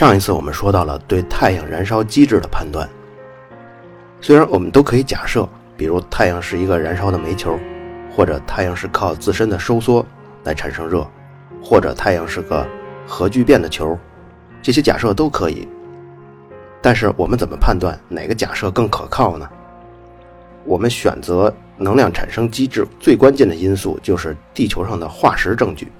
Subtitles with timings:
[0.00, 2.88] 上一次我们说到了对太阳燃烧机制的判断，
[4.18, 5.46] 虽然我们都可以假设。
[5.76, 7.58] 比如太阳是一个燃烧的煤球，
[8.10, 10.04] 或者太阳是靠自身的收缩
[10.44, 11.06] 来产生热，
[11.62, 12.66] 或者太阳是个
[13.06, 13.94] 核聚变的球，
[14.62, 15.68] 这些假设都可以。
[16.80, 19.46] 但是我们怎么判断哪个假设更可靠呢？
[20.64, 25.92] 我们选择能量产生机制最关键的因素就是地球上的化石证据。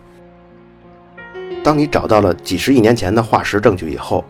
[1.63, 4.25] 当你找到了几十亿年前的化石证据以后，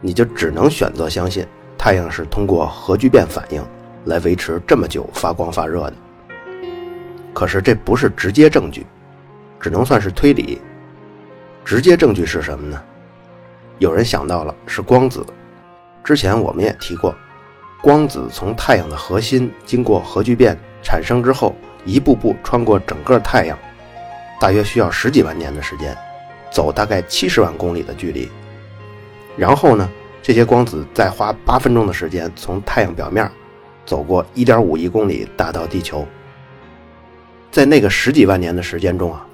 [0.00, 3.62] 你就只能选择相信太阳是通过核聚变反应。
[4.06, 5.94] 来维持这么久发光发热的，
[7.32, 8.84] 可是这不是直接证据，
[9.60, 10.60] 只能算是推理。
[11.64, 12.82] 直接证据是什么呢？
[13.78, 15.24] 有人想到了是光子。
[16.02, 17.14] 之前我们也提过，
[17.80, 23.56] 光子从太阳的核心经过核聚变产生之后，一步步穿过整个太阳，
[24.40, 25.96] 大约需要十几万年的时间，
[26.52, 28.28] 走大概七十万公里的距离。
[29.36, 29.90] 然后呢，
[30.22, 33.28] 这些光子再花八分钟的时间从太阳表面。
[33.84, 36.06] 走过1.5亿公里，达到地球。
[37.50, 39.26] 在那个十几万年的时间中啊，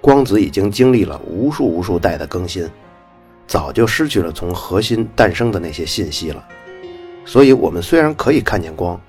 [0.00, 2.68] 光子已经经历了无数无数代的更新，
[3.46, 6.44] 早就失去了从核心诞生的那些信息了。
[7.24, 9.00] 所以，我们虽然可以看见光，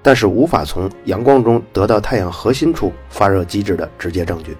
[0.00, 4.56] 但是无法从阳光中得到太阳核心处发热机制的直接证据。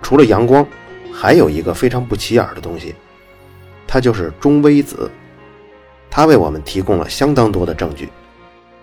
[0.00, 0.66] 除了阳光，
[1.16, 2.92] 还有一个非常不起眼的东西，
[3.86, 5.08] 它就是中微子。
[6.10, 8.08] 它为我们提供了相当多的证据，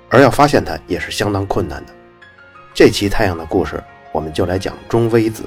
[0.09, 1.93] 而要发现它也是相当困难的。
[2.73, 3.83] 这期太阳的故事，
[4.13, 5.43] 我们就来讲中微子。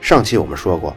[0.00, 0.96] 上期我们说过，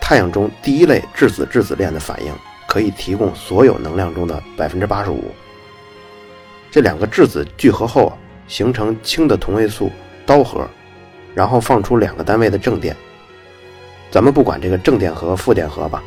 [0.00, 2.32] 太阳中第一类质子质子链的反应
[2.66, 5.32] 可以提供所有能量中的百分之八十五。
[6.70, 8.12] 这两个质子聚合后
[8.46, 9.90] 形成氢的同位素
[10.26, 10.68] 氘核，
[11.34, 12.96] 然后放出两个单位的正电。
[14.10, 16.02] 咱们不管这个正电荷、负电荷吧。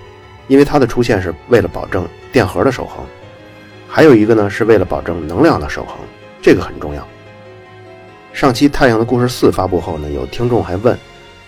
[0.47, 3.05] 因为它的出现是为了保证电荷的守恒，
[3.87, 5.95] 还有一个呢是为了保证能量的守恒，
[6.41, 7.07] 这个很重要。
[8.33, 10.97] 上期《太阳的故事四》发布后呢，有听众还问，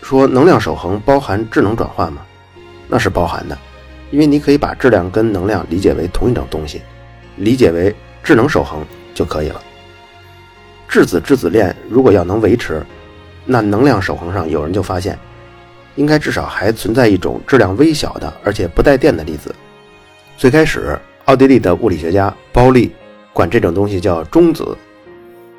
[0.02, 2.22] 说能量守恒包含质能转换吗？
[2.88, 3.58] 那是包含的，
[4.12, 6.82] 因为你可以把质量跟能量理解为同一种东西，
[7.36, 7.94] 理解为
[8.24, 9.62] 质能守恒就可以了。
[10.88, 12.82] 质子质子链如果要能维持，
[13.44, 15.20] 那能量守恒上有人就发现。
[15.96, 19.54] 应该至少还存在一种质量微小的，而且不带电的粒子。
[20.38, 22.92] 最开始，奥地利的物理学家包利
[23.32, 24.76] 管这种东西叫中子。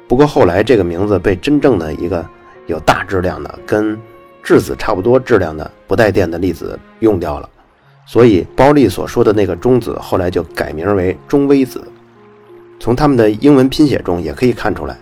[0.07, 2.25] 不过后来，这个名字被真正的一个
[2.67, 3.99] 有大质量的、跟
[4.43, 7.49] 质子差不多质量的不带电的粒子用掉了。
[8.07, 11.83] 所以，包利所说的那个中子后来就改名为中微子。
[12.79, 14.99] 从他们的英文拼写中也可以看出来，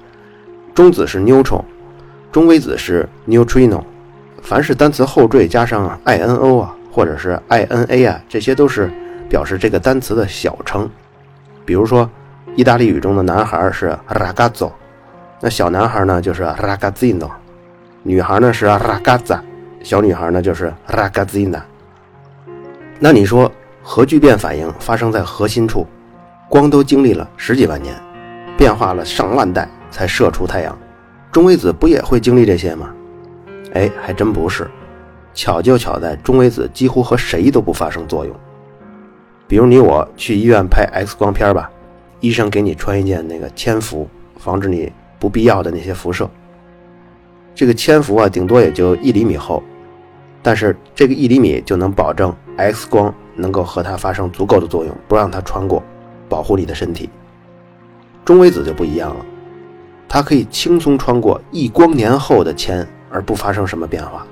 [0.72, 1.64] 中子是 neutron，
[2.30, 3.82] 中微子是 neutrino。
[4.42, 8.90] 凡是单词后缀加上 i n o 啊，或者是 i n a 啊，这些都是
[9.28, 10.90] 表示这个单词的小称。
[11.64, 12.10] 比如说，
[12.56, 14.70] 意大利语中的男孩是 ragazzo，
[15.40, 17.30] 那小男孩呢就是 ragazzino，
[18.02, 19.38] 女孩呢是 ragazza，
[19.82, 21.60] 小女孩呢就是 ragazzina。
[22.98, 23.50] 那你说
[23.82, 25.86] 核聚变反应发生在核心处，
[26.48, 27.94] 光都经历了十几万年，
[28.58, 30.76] 变化了上万代才射出太阳，
[31.30, 32.92] 中微子不也会经历这些吗？
[33.74, 34.70] 哎，还真不是，
[35.32, 38.34] 巧就巧在中微子几乎和谁都不发生作用。
[39.48, 41.70] 比如你我去医院拍 X 光片吧，
[42.20, 46.28] 医生给你穿一件那个铅服，防止你不必要的那些辐射。
[47.54, 49.62] 这个铅服啊，顶多也就一厘米厚，
[50.42, 55.82] 但是这个一厘米就能保证 X 光能够和它发生足够的作用，不让它穿过，
[56.28, 57.10] 保护你的身体。
[58.24, 59.26] 中微子就不一样了，
[60.08, 62.86] 它可以轻松穿过一光年厚的铅。
[63.12, 64.26] 而不发生什么变化，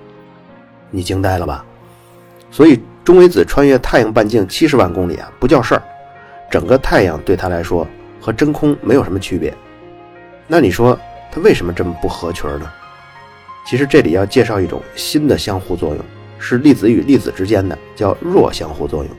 [0.90, 1.64] 你惊呆了吧？
[2.50, 5.82] 所以中微子穿越太阳半径七十万公里啊，不叫事儿。
[6.50, 7.86] 整个太阳对它来说
[8.20, 9.54] 和真空没有什么区别。
[10.48, 10.98] 那你说
[11.30, 12.68] 它为什么这么不合群呢？
[13.66, 15.98] 其实这里要介绍一种新的相互作用，
[16.38, 19.12] 是粒子与粒子之间的，叫弱相互作用。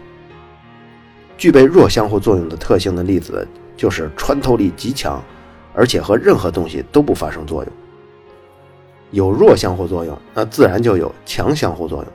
[1.38, 3.48] 具备弱相互作用的特性的粒子，
[3.78, 5.24] 就是穿透力极强，
[5.74, 7.74] 而且和任何东西都不发生作用。
[9.12, 12.08] 有弱相互作用，那自然就有强相互作用。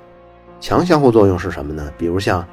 [0.60, 1.92] 强相互作用是什么呢？
[1.96, 2.44] 比如像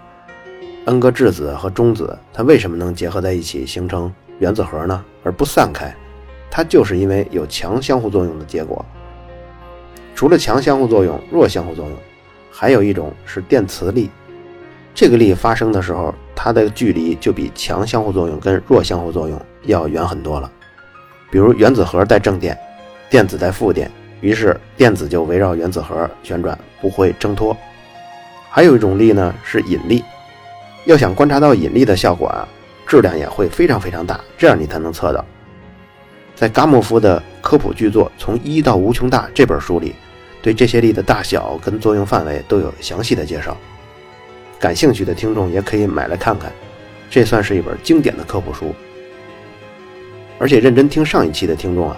[0.85, 5.03] N 个质子和中子，它为什么能结合在一起形成原子核呢？
[5.23, 5.95] 而不散开？
[6.51, 8.85] 它就是因为有强相互作用的结果。
[10.13, 11.97] 除了强相互作用，弱相互作用，
[12.51, 14.09] 还有一种是电磁力。
[14.93, 20.51] 这个力发生的时候，它的距离就比强相互作用跟弱相互作用要远很多了。
[21.31, 22.55] 比如原子核带正电，
[23.09, 23.89] 电子带负电，
[24.23, 27.55] 于是电子就围绕原子核旋转，不会挣脱。
[28.49, 30.01] 还有一种力呢，是引力。
[30.85, 32.47] 要想观察到引力的效果啊，
[32.87, 35.25] 质量也会非常非常大，这样你才能测到。
[36.37, 39.93] 在伽莫夫的科普巨作《从一到无穷大》这本书里，
[40.41, 43.57] 对这些力的大小跟作用范围都有详细的介绍。
[44.57, 46.49] 感兴趣的听众也可以买来看看，
[47.09, 48.73] 这算是一本经典的科普书。
[50.39, 51.97] 而且认真听上一期的听众啊，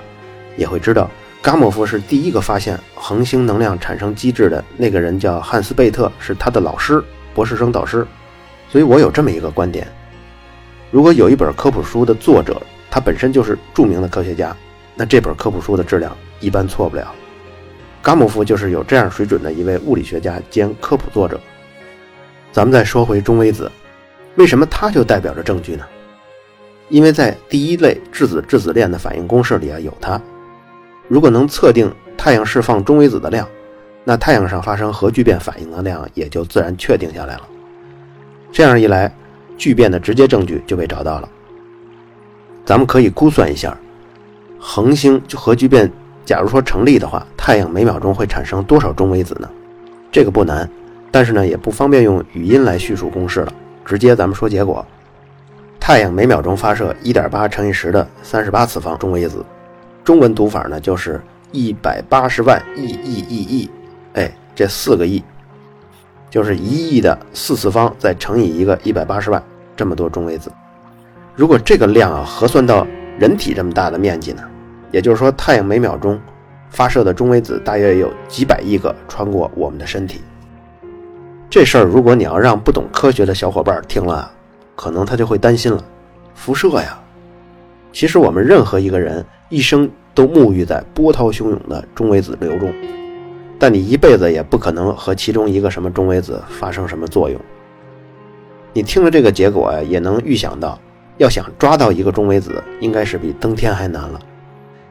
[0.58, 1.08] 也会知道
[1.46, 7.04] 伽莫夫是第一个发现恒星能量产生机制的那个人，叫汉斯贝特，是他的老师，
[7.36, 8.04] 博士生导师。
[8.68, 9.88] 所以我有这么一个观点：
[10.90, 12.60] 如果有一本科普书的作者，
[12.90, 14.58] 他本身就是著名的科学家，
[14.96, 17.14] 那这本科普书的质量一般错不了。
[18.02, 21.40] 伽莫夫就是有这样水准的一位物理学家兼科普作者。
[22.52, 23.72] 咱们再说回中微子，
[24.34, 25.86] 为什么它就代表着证据呢？
[26.90, 30.20] 因为在第一类质子质子链的反应公式里啊有它。
[31.08, 33.48] 如果能测定太阳释放中微子的量，
[34.04, 37.42] 那太阳上发生核聚变反应的量也就自然确定下来了。
[38.52, 39.14] 这样一来，
[39.58, 41.30] 聚变的直接证据就被找到了。
[42.66, 43.78] 咱们可以估算一下，
[44.60, 45.92] 恒星就核聚变，
[46.26, 49.50] 假如说成立的话，太阳每秒钟会产生多少中微子呢？
[50.12, 50.68] 这个不难。
[51.12, 53.54] 但是呢，也不方便用语音来叙述公式了，
[53.86, 54.86] 直接咱们说结果。
[55.80, 59.46] 太阳每秒钟发射一点八乘以十的三十八次方中微子，
[60.06, 61.20] 中文读法呢就是
[61.52, 63.70] 一百八十万亿亿亿亿，
[64.14, 65.24] 哎，这四个亿
[66.30, 69.44] 就是一亿的四次方再乘以一个一百八十万，
[69.76, 70.52] 这么多中微子。
[71.34, 72.86] 如果这个量啊核算到
[73.18, 74.44] 人体这么大的面积呢，
[74.92, 76.22] 也就是说太阳每秒钟
[76.70, 80.22] 发射的中微子大约有几百亿个穿过我们的身体。
[81.50, 84.32] 这事儿，如果你要让不懂科学的小伙伴听了，
[84.76, 85.84] 可能他就会担心了。
[86.36, 87.00] 辐射呀，
[87.96, 92.70] 其实我们任何一个人一生都沐浴在波涛汹涌的中微子流中，
[93.58, 97.40] 但你一辈子也不可能和其中一个什么中微子发生什么作用。
[98.74, 100.78] 你听了这个结果呀，也能预想到，
[101.20, 104.20] 要想抓到一个中微子，应该是比登天还难了。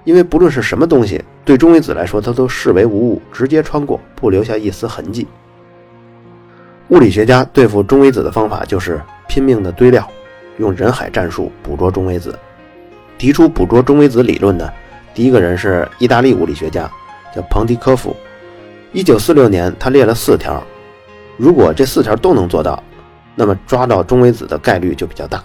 [0.04, 5.26] 因为不论是什么东西，对中微子来说，它都视为无物，直接穿过，不留下一丝痕迹。
[6.88, 8.98] 物理学家对付中微子的方法就是
[9.28, 10.08] 拼命的堆料，
[10.56, 12.34] 用人海战术捕捉中微子。
[13.18, 14.72] 提出捕捉中微子理论的
[15.14, 16.90] 第一个人是意大利物理学家，
[17.34, 18.14] 叫彭迪科夫。
[18.92, 20.62] 一九四六年，他列了四条，
[21.36, 22.82] 如果这四条都能做到，
[23.34, 25.42] 那么抓到中微子的概率就比较大。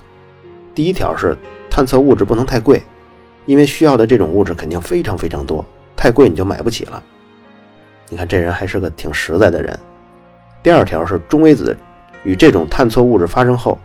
[0.76, 1.38] 第一条是
[1.70, 2.82] 探测物质不能太贵，
[3.46, 7.02] 因为需要的这种物质肯定非常非常多，太贵你就买不起了。
[8.10, 9.78] 你看这人还是个挺实在的人。
[10.62, 11.76] 第二条是中微子
[12.24, 13.78] 与这种探测物质发生后，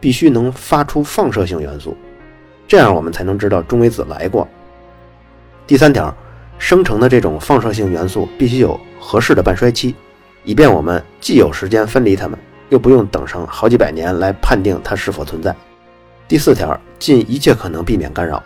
[0.00, 1.96] 必须能发出放射性元素，
[2.72, 4.48] 这样我们才能知道中微子来过。
[5.66, 6.16] 第三条，
[6.56, 9.94] 生成的这种放射性元素必须有合适的半衰期，
[10.42, 12.38] 以便我们既有时间分离它们，
[12.70, 15.54] 又不用等上好几百年来判定它是否存在。
[16.26, 18.42] 第四条，尽一切可能避免干扰。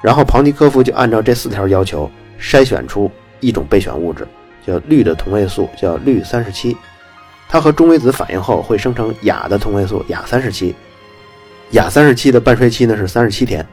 [0.00, 2.10] 然后庞蒂科夫就按照这四条要求
[2.40, 3.10] 筛选出
[3.40, 4.26] 一种备选物质。
[4.66, 6.74] 叫氯的同位素叫氯三十七，
[7.50, 10.74] 它和中微子反应后会生成氩的同位素氩三十七，
[11.72, 13.64] 氩三十七的半衰期呢是三十七天。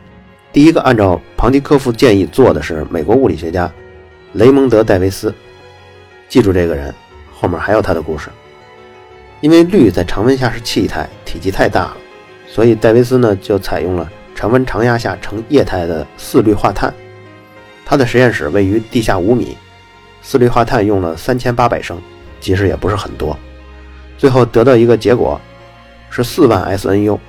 [0.52, 3.72] 第一个按照庞蒂科夫建议做的是美国物理学家
[4.34, 5.34] 雷蒙德·戴维斯，
[6.28, 6.94] 记住这个人，
[7.34, 8.30] 后面还有他的故事。
[9.42, 11.98] 因为氯在常温下是气态，体积太大了，
[12.48, 16.94] 所以戴维斯呢就采用了常温常压下成液态的四氯化碳。
[17.86, 19.58] 他的实验室位于地下五米。
[20.22, 22.02] 四氯化碳用了三千八百升，
[22.40, 23.38] 其实也不是很多。
[24.18, 25.40] 最后得到一个结果
[26.10, 27.20] 是四万 SNU。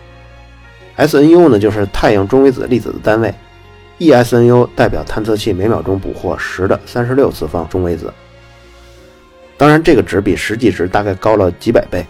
[0.96, 3.34] SNU 呢就是太阳中微子粒子的单位
[3.98, 8.12] ，，ESNU 代表探测器每秒钟捕获十的三十六次方中微子。
[9.56, 12.04] 当然，这个值比实际值大概高了几百倍。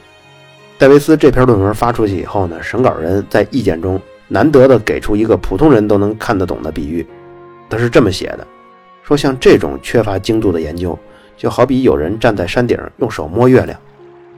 [0.77, 7.07] 戴维斯这篇论文发出去以后呢，审稿人在意见中难得的给出一个普通人都能看得懂的比喻，
[7.71, 8.47] 他是这么写的。
[9.03, 10.99] 说像这种缺乏精度的研究，
[11.37, 13.79] 就好比有人站在山顶用手摸月亮，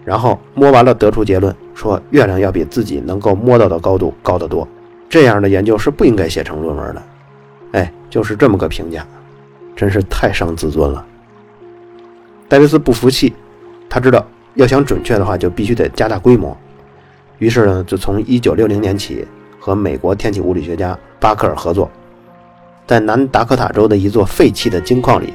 [0.06, 4.66] 然后摸完了得出结论，说月亮要比自己能够摸到的高度高得多。
[5.08, 7.02] 这样的研究是不应该写成论文的。
[7.72, 9.04] 哎，就是这么个评价，
[9.75, 11.04] 真是太伤自尊了。
[12.46, 13.34] 戴维斯不服气，
[13.90, 16.56] 他知道要想准确的话，就必须得加大规模。
[17.38, 19.26] 于是呢，就从1960年起
[19.58, 21.90] 和美国天气物理学家巴克尔合作，
[22.86, 25.32] 在南达科塔州的一座废弃的金矿里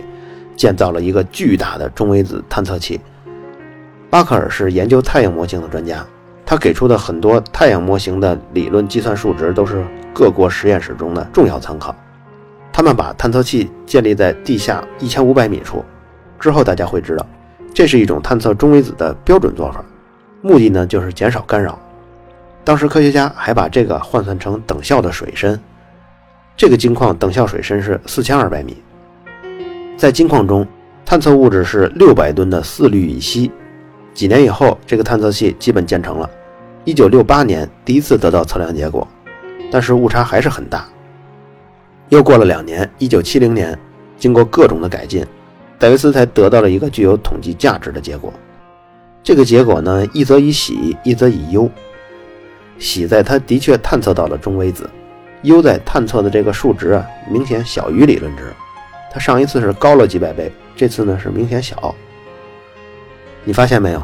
[0.55, 2.97] 建造了一个巨大的中微子探测器。
[4.11, 6.05] 巴克尔是研究太阳模型的专家，
[6.45, 11.95] 他给出的很多太阳模型的理论计算数值都是各国实验室中的重要参考。
[12.73, 15.85] 他们把探测器建立在地下1500米处，
[16.37, 17.25] 之后大家会知道，
[17.73, 19.81] 这是一种探测中微子的标准做法，
[20.41, 21.79] 目的呢就是减少干扰。
[22.65, 25.57] 当时科学家还把这个换算成等效的水深，
[26.57, 28.75] 这个金矿等效水深是四千二百米。
[29.95, 30.67] 在金矿中，
[31.05, 33.49] 探测物质是六百吨的四氯乙烯。
[34.13, 36.29] 几年以后，这个探测器基本建成了。
[36.83, 39.07] 一九六八年第一次得到测量结果，
[39.71, 40.87] 但是误差还是很大。
[42.09, 43.77] 又过了两年，一九七零年，
[44.17, 45.25] 经过各种的改进，
[45.79, 48.33] 戴维斯才得到了一个具有统计价值的结果。
[49.23, 51.69] 这个结果呢，一则以喜，一则以忧。
[52.79, 54.89] 喜在它的确探测到了中微子，
[55.43, 58.51] 忧在探测的这个数值啊明显小于理论值，
[59.11, 61.93] 它上一次是高了几百倍，这次呢是明显小。
[63.43, 64.01] 你发现没有，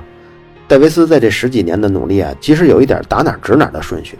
[0.67, 4.17] 戴维斯在这十几年的努力啊，其实有一点打哪指哪的顺序。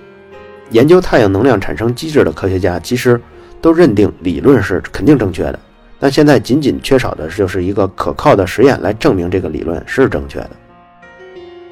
[0.70, 3.20] 研究太阳能量产生机制的科学家其实
[3.62, 5.60] 都认定理论是肯定正确的，
[6.00, 10.50] 但现在仅仅缺少的就是一个可靠的实验来证明这个理论是正确的。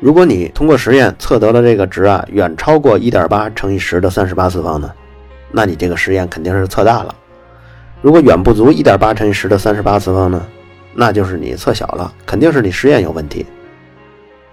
[0.01, 4.91] 如果你通过实验测得了这个值啊，远超过一点八乘以十的三十八次方呢，
[5.51, 7.13] 那你这个实验肯定是测大了。
[8.01, 10.45] 如果远不足一点八乘以十的三十八次方呢，
[10.95, 13.45] 那就是你测小了，肯定是你实验有问题。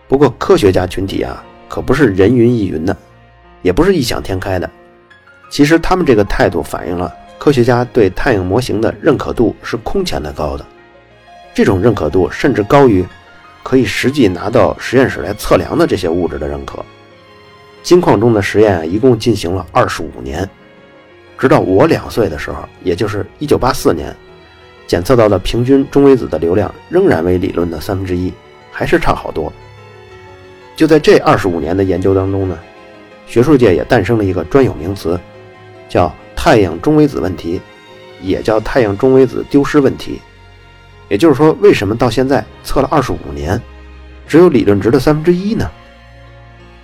[0.09, 2.95] 不过科学家群体啊，可不是人云亦云的，
[3.63, 4.69] 也不是异想天开的。
[5.49, 10.67] 其实他们这个态度反映了科学家对太阳模型的认可度是空前的高的，
[11.55, 13.07] 这种认可度甚至高于。
[13.65, 16.85] 可以实际拿到实验室来测量的这些物质的认可。
[17.81, 20.51] 金矿中的实验一共进行了二十五年，
[21.39, 24.13] 直到我两岁的时候，也就是一九八四年，
[24.87, 28.33] 检测到的平均中微子的流量仍然为理论的三分之一，
[28.71, 29.53] 还是差好多。
[30.77, 32.59] 就在这二十五年的研究当中呢，
[33.27, 35.19] 学术界也诞生了一个专有名词，
[35.89, 37.61] 叫太阳中微子问题，
[38.21, 40.21] 也叫太阳中微子丢失问题。
[41.09, 43.61] 也就是说，为什么到现在测了二十五年，
[44.27, 45.71] 只有理论值的三分之一呢？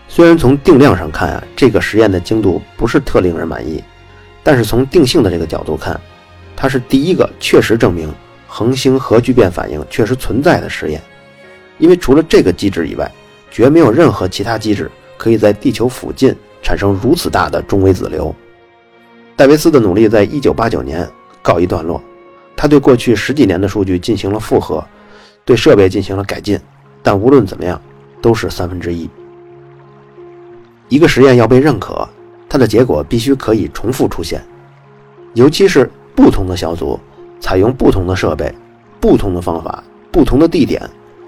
[0.06, 3.82] 虽然从定量上看啊，这个实验的精度不是特令人满意，
[4.42, 5.98] 但是从定性的这个角度看，
[6.60, 8.12] 它是第一个确实证明
[8.48, 11.00] 恒星核聚变反应确实存在的实验。
[11.78, 13.08] 因为除了这个机制以外，
[13.48, 18.34] 绝没有任何其他机制可以在地球附近产生如此大的中微子流。
[19.36, 21.08] 戴维斯的努力在一九八九年
[21.40, 22.02] 告一段落。
[22.56, 24.84] 他对过去十几年的数据进行了复核，
[25.44, 26.58] 对设备进行了改进，
[27.04, 27.80] 但无论怎么样，
[28.20, 29.08] 都是三分之一。
[30.88, 32.08] 一个实验要被认可，
[32.48, 34.44] 它的结果必须可以重复出现，
[35.34, 36.98] 尤其是不同的小组
[37.38, 38.52] 采用不同的设备、
[38.98, 40.82] 不同的方法、不同的地点，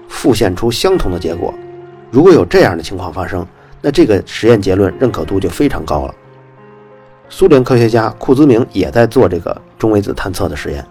[0.09, 1.53] 复现出相同的结果。
[2.09, 3.47] 如果有这样的情况发生，
[3.81, 6.13] 那这个实验结论认可度就非常高了。
[7.29, 10.85] 苏联科学家库兹明也在做这个中微子探测的实验。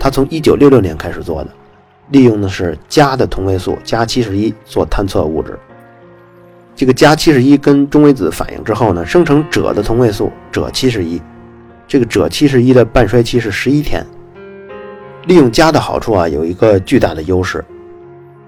[0.00, 1.50] 他从1966年开始做的，
[2.08, 5.58] 利用的是镓的同位素镓71做探测物质。
[6.74, 11.20] 这个镓71跟中微子反应之后呢，生成锗的同位素锗71。
[11.86, 14.04] 这个锗71的半衰期是11天。
[15.24, 17.64] 利用镓的好处啊，有一个巨大的优势，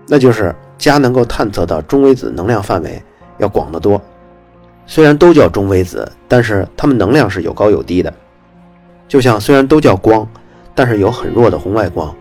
[0.06, 3.02] 那就是镓能够探测到中微子能量范围
[3.38, 4.00] 要广得多。
[4.86, 8.12] 虽然都叫中微子，但是它们能量是有高有低的。
[9.06, 10.26] 就像虽然都叫光。
[10.74, 12.14] 但是有很弱的红外光，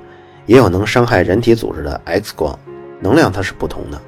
[0.48, 2.58] 也有能伤害人体组织的 X 光，
[3.00, 4.02] 能量它是不同的。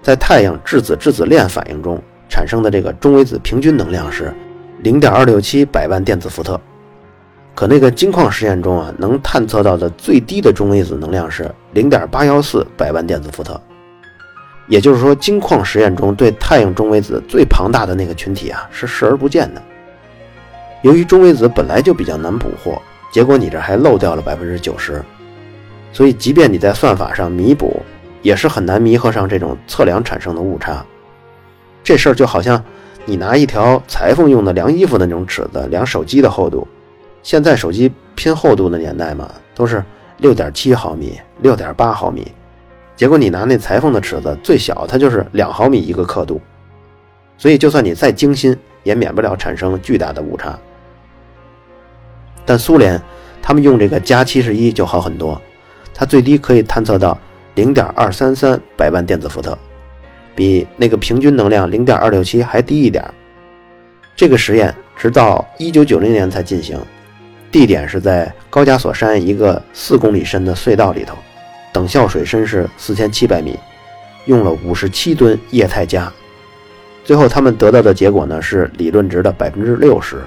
[0.00, 4.32] 在太阳质子质子链反应中产生的这个中微子平均能量是
[4.82, 6.58] 零点二六七百万电子伏特，
[7.54, 13.60] 可那个金矿实验中啊，能探测到的最低的中微子能量是零点八幺四百万电子伏特。
[14.68, 19.62] 也就是说，金矿实验中对太阳中微子最庞大的那个群体啊，是视而不见的。
[20.82, 22.80] 由于中微子本来就比较难捕获。
[23.12, 25.02] 结果你这还漏掉了百分之九十，
[25.92, 27.82] 所以即便你在算法上弥补，
[28.22, 30.86] 也是很难弥合上这种测量产生的误差。
[31.82, 32.64] 这事儿就好像
[33.06, 36.66] 你拿一条裁缝用的量衣服的那种尺子量手机的厚度，
[37.22, 39.82] 现在手机拼厚度的年代嘛，都是
[40.18, 42.30] 六点七毫米、六点八毫米，
[42.94, 46.40] 结果你拿那裁缝的尺子，最小它就是两毫米一个刻度，
[47.36, 50.58] 所以就算你再精心，也免不了产生巨大的误差。
[52.44, 53.00] 但苏联，
[53.42, 55.40] 他们用这个加七十一就好很多，
[55.94, 57.16] 它最低可以探测到
[57.54, 59.56] 零点二三三百万电子伏特，
[60.34, 63.04] 比那个平均能量零点二六七还低一点。
[64.16, 66.78] 这个实验直到一九九零年才进行，
[67.50, 71.16] 地点是在高加索山一个四公里深的隧道里头，
[71.72, 73.58] 等效水深是四千七百米，
[74.26, 76.12] 用了五十七吨液态镓。
[77.02, 80.18] 最后他们得到的结果呢是理论值的百分之六十。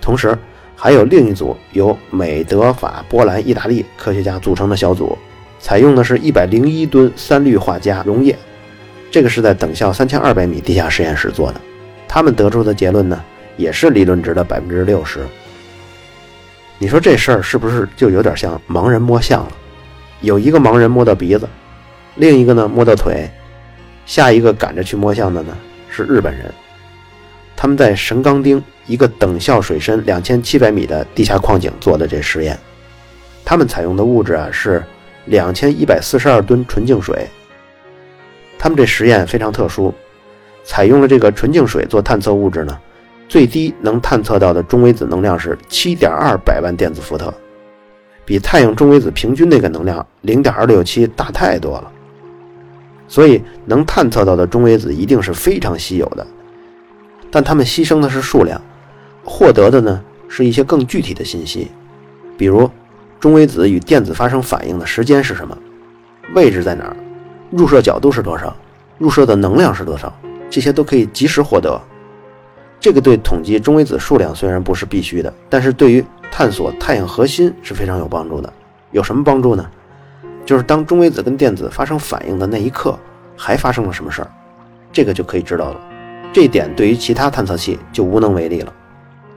[0.00, 0.38] 同时，
[0.76, 5.18] 还有另一组由美、德、法、波兰、意大利科学家组成的小组，
[5.58, 8.36] 采用的是一百零一吨三氯化镓溶液，
[9.10, 11.60] 这个是在等效三千二百米地下实验室做的。
[12.06, 13.22] 他们得出的结论呢，
[13.56, 15.20] 也是理论值的百分之六十。
[16.78, 19.52] 你说这事儿是不是就有点像盲人摸象了？
[20.20, 21.48] 有一个盲人摸到鼻子，
[22.16, 23.28] 另一个呢摸到腿，
[24.04, 25.56] 下一个赶着去摸象的呢
[25.90, 26.52] 是日本人。
[27.56, 32.58] 他们在神冈町一个等效水深两千七百米的地下矿井做的这实验，
[33.44, 34.84] 他们采用的物质啊是
[35.26, 37.26] 两千一百四十二吨纯净水。
[38.58, 39.92] 他们这实验非常特殊。
[40.64, 42.76] 采用了这个纯净水做探测物质呢，
[43.28, 47.32] 最低能探测到的中微子能量是七点二百万电子伏特，
[48.24, 51.92] 比太阳中微子平均那个能量零点二六七大太多了。
[53.06, 56.26] 所以能探测到的中微子一定是非常稀有的，
[57.30, 58.60] 但他们牺牲的是数量，
[59.22, 61.68] 获得的呢是一些更具体的信息，
[62.36, 62.68] 比如
[63.18, 65.56] 中微子与电子发生反应的时间是什么，
[66.34, 66.96] 位置在哪儿，
[67.50, 68.54] 入射角度是多少，
[68.98, 70.12] 入射的能量是多少。
[70.48, 71.80] 这些都可以及时获得，
[72.78, 78.52] 这个对统计中微子数量虽然不是必须的，但是对于探索太阳核心是非常有帮助的。
[78.92, 79.66] 有什么帮助呢？
[80.44, 82.96] 就是当中微子跟电子发生反应的那一刻，
[83.36, 84.30] 还发生了什么事儿，
[84.92, 85.80] 这个就可以知道了。
[86.32, 88.72] 这点对于其他探测器就无能为力了。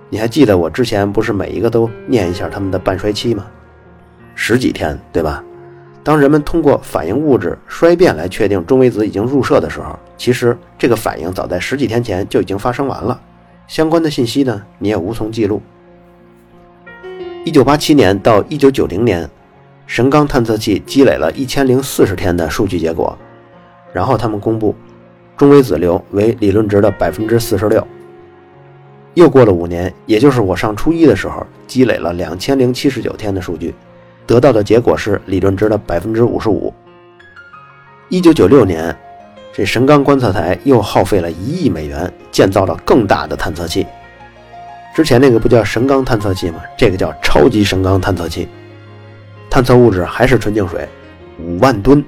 [0.10, 3.46] 你还记得我之前不是每一个都念一下他们的半衰期吗？
[4.42, 5.44] 十几天，对吧？
[6.02, 13.20] 当人们通过反应物质衰变来确定中微子已经入射的时候，其实这个反应早在十几天前就已经发生完了。
[13.68, 15.62] 相关的信息呢，你也无从记录。
[17.44, 19.30] 一九八七年到一九九零年，
[19.86, 23.16] 神冈探测器积累了一千零四十天的数据结果，
[23.92, 24.74] 然后他们公布，
[25.36, 27.86] 中微子流为理论值的百分之四十六。
[29.16, 33.76] 又过了五年，也就是我上初一的时候，积累了两千零七十九天的数据。
[34.30, 36.72] 得到的结果是理论值的百分之五十五。
[38.10, 38.96] 一九九六年，
[39.52, 43.88] 这神冈观测台又耗费了一亿美元建造了更大的探测器。
[44.96, 46.62] 之前那个不叫神冈探测器吗？
[46.78, 48.48] 这个叫超级神冈探测器。
[49.50, 50.88] 探测物质还是纯净水，
[51.40, 52.06] 五万吨。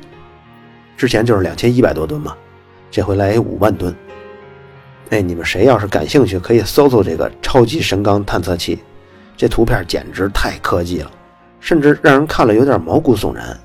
[0.95, 2.37] 之前就是两千一百多吨嘛，
[2.91, 3.95] 这回来五万吨。
[5.09, 8.77] 哎，你们谁要是感兴趣，可以搜搜这个超级神冈探测器，
[9.35, 11.11] 这图片简直太科技了。
[11.61, 13.57] 甚至让人看了有点毛骨悚然。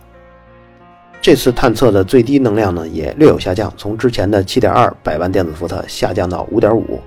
[1.20, 7.00] 这次探测的最低能量呢，也略有下降，从之前的七点二百万电子伏特下降到五点五。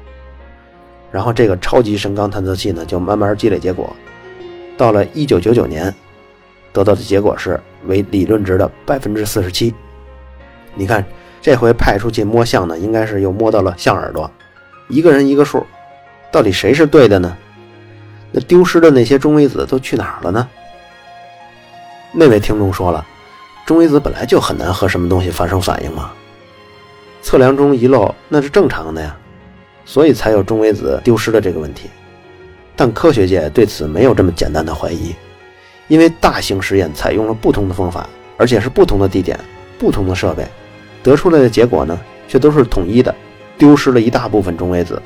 [1.09, 3.95] 然后这个超级神冈探测器呢，就慢慢积累结果，
[4.77, 5.93] 到了一九九九年，
[6.73, 9.73] 得到的结果是为理论值的百分之四十七。
[10.75, 11.05] 你看，
[11.41, 14.29] 这回派出去摸象呢，应该是又摸到了象耳朵，
[14.89, 15.65] 一个人一个数，
[16.31, 17.37] 到底谁是对的呢？
[18.31, 20.47] 那丢失的那些中微子都去哪儿了呢？
[22.11, 23.05] 那位听众说了，
[23.65, 26.11] 中微子本来就很难和什么东西发生反应嘛，
[27.21, 29.15] 测量中遗漏那是正常的呀，
[29.85, 31.89] 所以才有中微子丢失的这个问题。
[32.75, 35.13] 但科学界对此没有这么简单的怀疑，
[35.87, 39.39] 因为大型实验采用了不同的方法，而且是不同的地点、
[39.77, 40.47] 不同的设备，
[41.03, 43.13] 得出来的结果呢却都是统一的，
[43.57, 44.99] 丢失了一大部分中微子。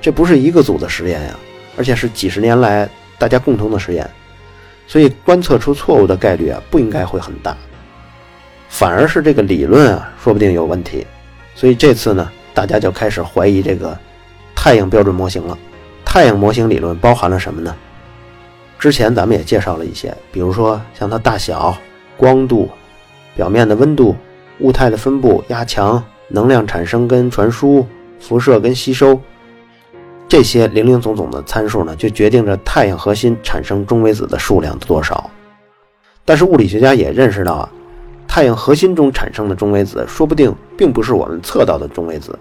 [0.00, 1.36] 这不是一个组的实验呀，
[1.76, 4.08] 而且是几十年来大家共同的实验。
[4.86, 7.56] 所以观测出错误的概率啊，不应该会很大，
[8.68, 11.06] 反而是这个理论啊，说不定有问题。
[11.54, 13.98] 所以这次呢，大家就开始怀疑这个
[14.54, 15.58] 太阳标准模型了。
[16.04, 17.74] 太阳模型理论包含了什么呢？
[18.78, 21.76] 之前咱们也介绍了一些，比如说像它大小、
[22.16, 22.70] 光度、
[23.34, 24.14] 表面的温度、
[24.60, 27.86] 物态的分布、压强、能量产生跟传输、
[28.20, 29.20] 辐射跟吸收。
[30.28, 35.30] 这些零零总总的参数呢，就决定着太阳核心产生中微子的数量的多少。
[36.24, 37.68] 但是物理学家也认识到啊，
[38.26, 42.36] 太阳核心中产生的中微子说不定并不是我们测到的中微子，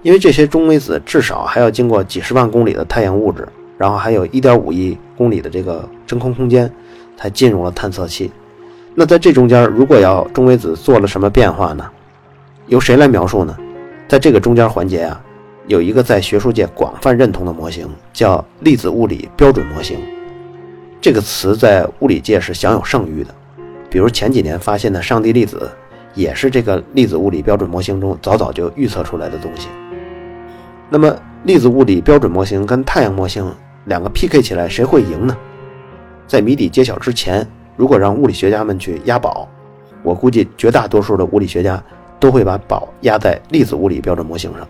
[0.00, 3.46] 因为这些中微子至少还要经过几十万公里的太阳物质，
[3.76, 6.72] 然后还有一点五亿公里的这个真空空间，
[7.18, 8.32] 才进入了探测器。
[8.94, 11.88] 那在这中间，如果要中微子做了什么变化呢？
[12.68, 13.54] 由谁来描述呢？
[14.08, 15.22] 在这个中间环节啊。
[15.66, 19.98] 有一个在学术界广泛认同的模型，叫粒子物理标准模型。
[21.00, 23.34] 这个词在物理界是享有盛誉的。
[23.88, 25.70] 比如前几年发现的上帝粒子，
[26.14, 29.68] 也是这个粒子物理标准模型中早早就预测出来的东西。
[30.88, 33.48] 那么，粒子物理标准模型跟太阳模型
[33.84, 35.36] 两个 PK 起来，谁会赢呢？
[36.26, 37.46] 在谜底揭晓之前，
[37.76, 39.48] 如果让物理学家们去押宝，
[40.02, 41.82] 我估计绝大多数的物理学家
[42.18, 44.66] 都会把宝压在粒子物理标准模型上。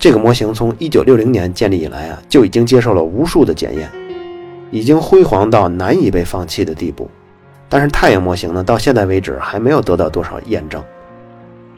[0.00, 3.86] 这个模型从1960年建立以来啊，就已经接受了无数的检验，
[4.70, 7.08] 已经辉煌到难以被放弃的地步。
[7.68, 10.82] 但是太阳模型呢，到现在为止还没有得到多少验证，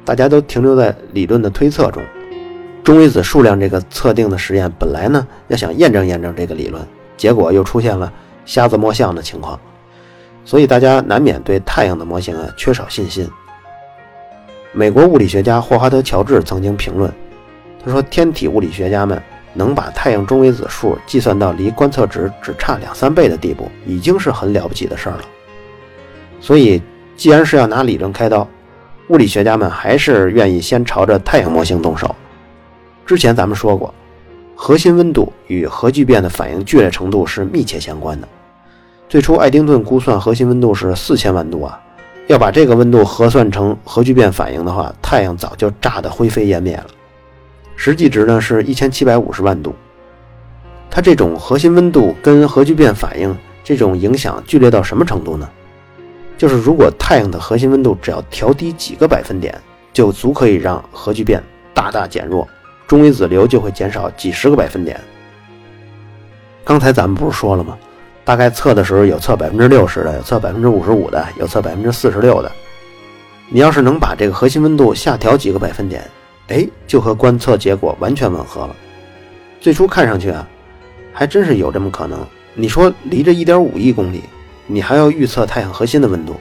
[0.05, 2.01] 大家都停留在理论的推测中。
[2.85, 6.81] 中微子数量这个测定的实验本来呢，要想验证验证这个理论，
[7.17, 8.13] 结果又出现了
[8.47, 9.59] 瞎子摸象的情况，
[10.45, 13.29] 所以大家难免对太阳的模型啊缺少信心。
[14.71, 17.13] 美国物理学家霍华德·乔治曾经评论，
[17.85, 19.21] 他说：“天体物理学家们
[19.55, 25.25] 能把太阳中微子数计算到离观测值只差两三倍的地步，已经是很了不起的事儿了。”
[26.41, 26.81] 所以，
[27.17, 28.47] 既然是要拿理论开刀，
[29.09, 32.15] 物理学家们还是愿意先朝着太阳模型动手。
[33.05, 33.93] 之前咱们说过，
[34.55, 38.29] 核心温度与核聚变的反应剧烈程度是密切相关的。
[39.09, 41.79] 最初，爱丁顿估算核心温度是四千万度啊，
[42.29, 46.87] 要把这个温度核算成核聚变反应的话，太阳早就炸得灰飞烟灭了。
[47.85, 49.75] 实际值呢是一千七百五十万度。
[50.89, 55.51] 它这种核心温度跟核聚变反应这种影响剧烈到什么程度呢？
[56.39, 59.61] 就是如果太阳的核心温度只要调低几个百分点，
[59.93, 61.43] 就足可以让核聚变
[61.75, 62.49] 大大减弱，
[62.87, 65.01] 中微子流就会减少几十个百分点。
[66.63, 67.77] 刚才咱们不是说了吗？
[68.25, 72.53] 大概测的时候有测百分之六十的，有测百分之五十五的，有测百分之四十六的。
[73.49, 76.09] 你要是能把这个核心温度下调几个百分点，
[76.53, 78.77] 哎，就和观测结果完全吻合了。
[79.59, 80.47] 最初看上去啊，
[81.13, 82.25] 还真是有这么可能。
[82.55, 84.23] 你说离着一点五亿公里。
[84.69, 86.37] 你还要预测太阳核心的温度，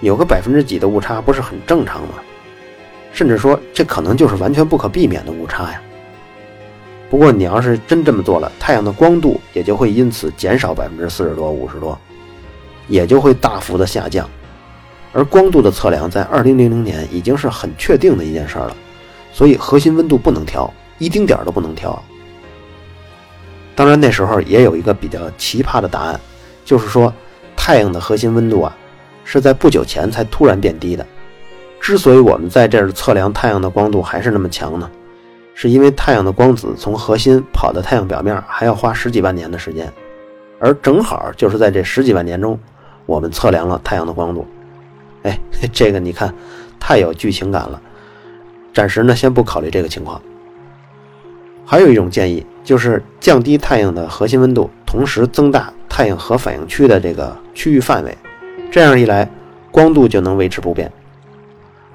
[0.00, 2.14] 有个百分之几的误差不是很正常吗？
[3.12, 5.82] 甚至说这可能就是完全不可避免的误差呀。
[7.10, 11.98] 不过你要是真这么做了，太阳的光度也就会因此减少百分之四十多、五十多，
[12.86, 14.26] 也就会大幅的下降。
[15.12, 18.74] 而光度的测量在二零零零年已经是很确定的一件事了，
[19.38, 22.02] 所以核心温度不能调，一丁点儿都不能调。
[23.76, 26.20] 当然那时候也有一个比较奇葩的答案，
[26.64, 27.14] 就是说。
[27.60, 28.74] 太阳的核心温度啊，
[29.24, 31.04] 是在不久前才突然变低的。
[31.80, 34.90] 之所以我们在这儿测量太阳的光度还是那么强呢，
[35.54, 39.92] 是因为太阳的光子从核心跑到太阳表面还要花十几万年的时间，
[40.58, 42.58] 而正好就是在这十几万年中，
[43.04, 44.46] 我们测量了太阳的光度。
[45.24, 45.38] 哎，
[45.72, 46.32] 这个你看，
[46.80, 47.82] 太有剧情感了。
[48.78, 50.22] 暂时呢，先不考虑这个情况。
[51.66, 55.72] 还有一种建议，就是降低太阳的核心温度，同时增大。
[55.88, 58.16] 太阳核反应区的这个区域范围，
[58.70, 59.28] 这样一来，
[59.72, 60.88] 光度就能维持不变。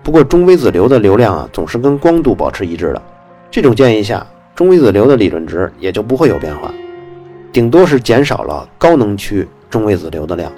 [0.03, 3.01] 不过中微子流的流量啊，总是跟光度保持一致的。
[3.49, 6.69] 这种建议下，中微子流的理论值也就不会有变化，
[7.53, 10.51] 顶多是减少了高能区中微子流的量。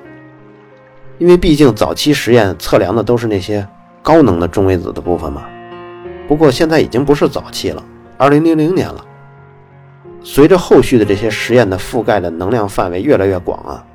[1.19, 3.67] 因为毕竟早期实验测量的都是那些
[4.01, 5.43] 高能的中微子的部分嘛。
[6.27, 7.83] 不过现在已经不是早期了，
[8.17, 9.05] 二零零零年了。
[10.23, 13.85] 随着后续的这些实验的覆盖的能量范围越来越广啊，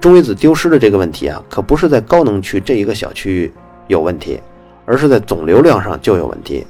[0.00, 3.52] 中微子丢失的这个问题啊，可不是在高能区这一个小区域
[3.88, 4.40] 有问题，
[4.86, 6.66] 而是在总流量上就有问题。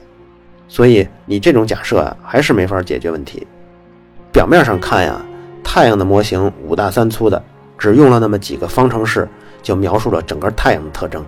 [0.67, 3.47] 所以你这种假设啊，还是没法解决问题。
[4.33, 5.21] 表面上看呀，
[5.63, 7.41] 太阳的模型五大三粗的，
[7.79, 9.29] 只用了那么几个方程式
[9.63, 11.25] 就描述了整个太阳的特征，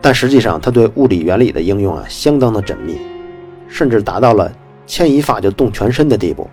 [0.00, 2.98] 但实际上它对物理原理的应用啊，相当的缜密，
[3.68, 4.52] 甚至达到了
[4.86, 6.48] 牵一发就动全身的地步。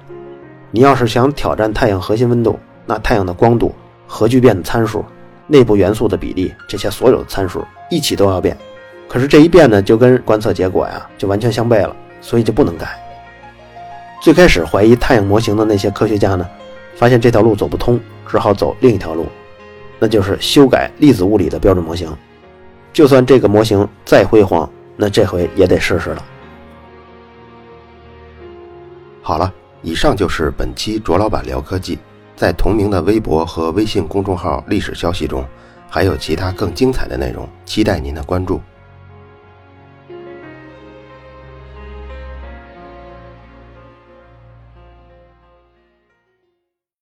[0.71, 3.73] 你要是想挑战太阳核心温度，那太阳的光度、
[4.07, 5.05] 核聚变的参数、
[5.45, 8.57] 内部元素的比例，这些所有的参数一起都要变。
[9.07, 12.87] 可是这一变呢，就跟观测结果呀就完全相悖了，所以就不能改。
[14.19, 16.47] 最开始怀疑太阳模型的那些科学家呢，
[16.95, 19.27] 发现这条路走不通，只好走另一条路，
[19.99, 22.09] 那就是修改粒子物理的标准模型。
[22.93, 26.25] 就算这个模型再辉煌，那这回也得试试了。
[29.21, 29.51] 好了。
[29.85, 31.99] 以上就是本期卓老板聊科技，
[32.37, 35.45] 在同名的微博和微信公众号历史消息中，
[35.89, 38.61] 还有其他更精彩的内容，期待您的关注。